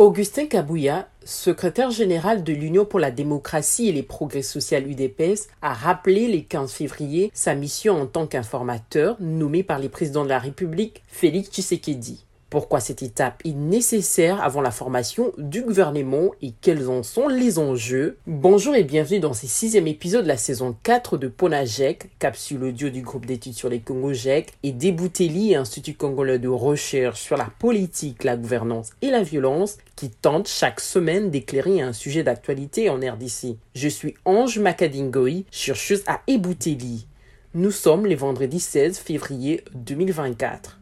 [0.00, 5.74] Augustin Kabouya, secrétaire général de l'Union pour la démocratie et les progrès sociaux UDPS, a
[5.74, 10.38] rappelé le 15 février sa mission en tant qu'informateur nommé par le président de la
[10.38, 12.27] République, Félix Tshisekedi.
[12.50, 17.58] Pourquoi cette étape est nécessaire avant la formation du gouvernement et quels en sont les
[17.58, 18.16] enjeux?
[18.26, 22.88] Bonjour et bienvenue dans ce sixième épisode de la saison 4 de Ponajek, capsule audio
[22.88, 28.24] du groupe d'études sur les Congo-JEC et Debouteli, Institut congolais de recherche sur la politique,
[28.24, 33.58] la gouvernance et la violence qui tente chaque semaine d'éclairer un sujet d'actualité en RDC.
[33.74, 37.06] Je suis Ange Makadingoi, chercheuse à Ebouteli.
[37.52, 40.78] Nous sommes les vendredis 16 février 2024.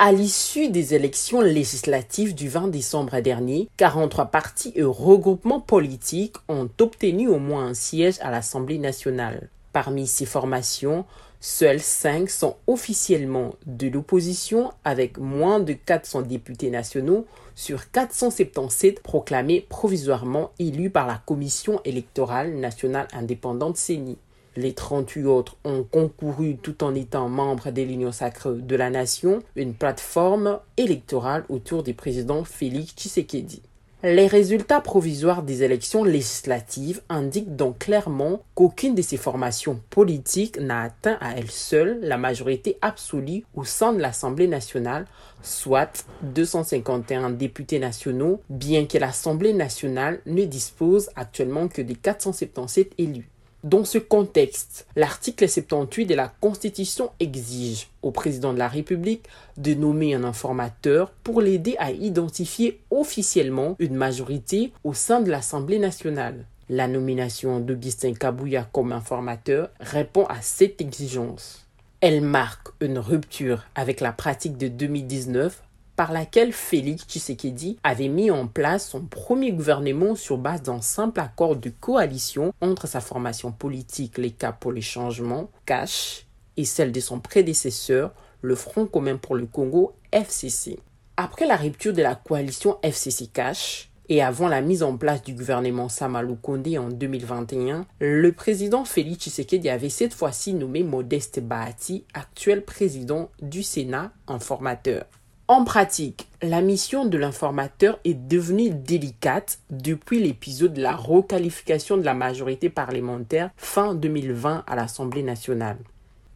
[0.00, 6.68] À l'issue des élections législatives du 20 décembre dernier, 43 partis et regroupements politiques ont
[6.80, 9.50] obtenu au moins un siège à l'Assemblée nationale.
[9.72, 11.04] Parmi ces formations,
[11.38, 19.64] seuls 5 sont officiellement de l'opposition avec moins de 400 députés nationaux sur 477 proclamés
[19.68, 24.18] provisoirement élus par la Commission électorale nationale indépendante CENI.
[24.56, 29.42] Les 38 autres ont concouru tout en étant membres de l'Union sacrée de la nation,
[29.56, 33.62] une plateforme électorale autour du président Félix Tshisekedi.
[34.04, 40.82] Les résultats provisoires des élections législatives indiquent donc clairement qu'aucune de ces formations politiques n'a
[40.82, 45.06] atteint à elle seule la majorité absolue au sein de l'Assemblée nationale,
[45.42, 53.30] soit 251 députés nationaux, bien que l'Assemblée nationale ne dispose actuellement que des 477 élus.
[53.64, 59.24] Dans ce contexte, l'article 78 de la Constitution exige au président de la République
[59.56, 65.78] de nommer un informateur pour l'aider à identifier officiellement une majorité au sein de l'Assemblée
[65.78, 66.44] nationale.
[66.68, 71.66] La nomination d'Augustin Kabouya comme informateur répond à cette exigence.
[72.02, 75.62] Elle marque une rupture avec la pratique de 2019
[75.96, 81.20] par laquelle Félix Tshisekedi avait mis en place son premier gouvernement sur base d'un simple
[81.20, 86.26] accord de coalition entre sa formation politique Les Cas pour les changements, CASH,
[86.56, 88.12] et celle de son prédécesseur,
[88.42, 90.78] le Front commun pour le Congo, FCC.
[91.16, 95.88] Après la rupture de la coalition FCC-CASH, et avant la mise en place du gouvernement
[95.88, 102.64] Samalou Kondé en 2021, le président Félix Tshisekedi avait cette fois-ci nommé Modeste Bahati, actuel
[102.64, 105.06] président du Sénat, en formateur.
[105.46, 112.02] En pratique, la mission de l'informateur est devenue délicate depuis l'épisode de la requalification de
[112.02, 115.76] la majorité parlementaire fin 2020 à l'Assemblée nationale.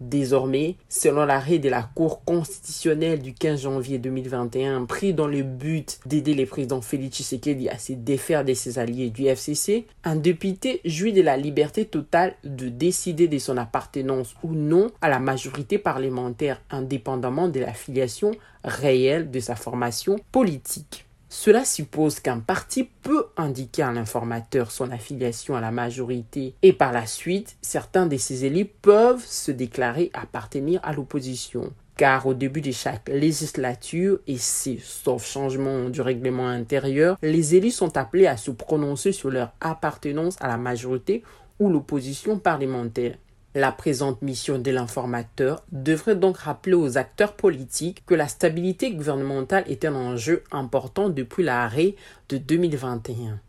[0.00, 5.98] Désormais, selon l'arrêt de la Cour constitutionnelle du 15 janvier 2021, pris dans le but
[6.06, 10.80] d'aider le président Félix Tshisekedi à se défaire de ses alliés du FCC, un député
[10.84, 15.78] jouit de la liberté totale de décider de son appartenance ou non à la majorité
[15.78, 18.30] parlementaire indépendamment de la filiation
[18.62, 21.07] réelle de sa formation politique.
[21.30, 26.92] Cela suppose qu'un parti peut indiquer à l'informateur son affiliation à la majorité et par
[26.92, 31.72] la suite, certains de ses élus peuvent se déclarer appartenir à l'opposition.
[31.98, 37.72] Car au début de chaque législature, et c'est sauf changement du règlement intérieur, les élus
[37.72, 41.22] sont appelés à se prononcer sur leur appartenance à la majorité
[41.58, 43.16] ou l'opposition parlementaire.
[43.54, 49.64] La présente mission de l'informateur devrait donc rappeler aux acteurs politiques que la stabilité gouvernementale
[49.68, 51.94] est un enjeu important depuis l'arrêt
[52.28, 53.40] de 2021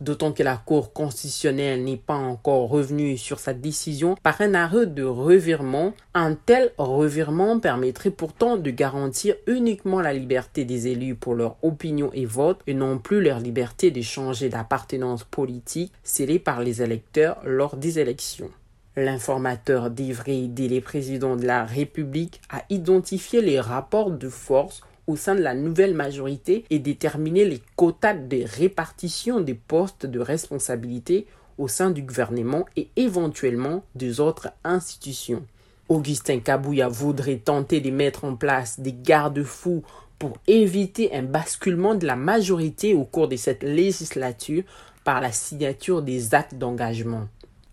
[0.00, 4.86] d'autant que la Cour constitutionnelle n'est pas encore revenue sur sa décision par un arrêt
[4.86, 5.94] de revirement.
[6.14, 12.10] Un tel revirement permettrait pourtant de garantir uniquement la liberté des élus pour leur opinion
[12.12, 17.38] et vote et non plus leur liberté de changer d'appartenance politique scellée par les électeurs
[17.44, 18.50] lors des élections.
[18.98, 25.16] L'informateur devrait aider les présidents de la République à identifier les rapports de force au
[25.16, 31.26] sein de la nouvelle majorité et déterminer les quotas de répartition des postes de responsabilité
[31.58, 35.44] au sein du gouvernement et éventuellement des autres institutions.
[35.90, 39.84] Augustin Kabouya voudrait tenter de mettre en place des garde-fous
[40.18, 44.64] pour éviter un basculement de la majorité au cours de cette législature
[45.04, 47.28] par la signature des actes d'engagement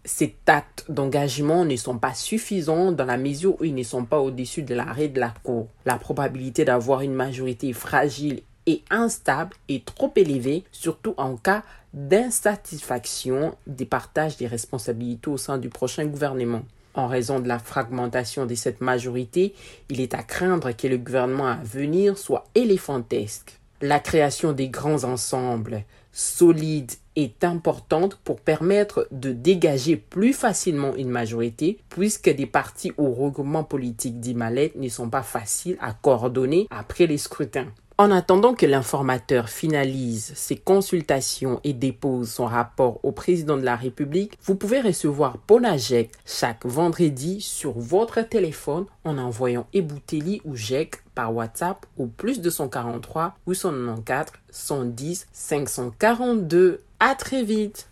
[0.05, 4.19] ces actes d'engagement ne sont pas suffisants dans la mesure où ils ne sont pas
[4.19, 5.67] au-dessus de l'arrêt de la Cour.
[5.85, 11.63] La probabilité d'avoir une majorité fragile et instable est trop élevée, surtout en cas
[11.93, 16.63] d'insatisfaction des partages des responsabilités au sein du prochain gouvernement.
[16.95, 19.53] En raison de la fragmentation de cette majorité,
[19.89, 23.59] il est à craindre que le gouvernement à venir soit éléphantesque.
[23.81, 31.09] La création des grands ensembles solides est importante pour permettre de dégager plus facilement une
[31.09, 37.07] majorité puisque des partis ou regroupements politiques dits ne sont pas faciles à coordonner après
[37.07, 37.67] les scrutins.
[37.99, 43.75] En attendant que l'informateur finalise ses consultations et dépose son rapport au président de la
[43.75, 51.03] République, vous pouvez recevoir Bonajek chaque vendredi sur votre téléphone en envoyant Ebouteli ou JEC
[51.13, 56.81] par WhatsApp au plus 243 894 110 542.
[56.99, 57.89] À très vite!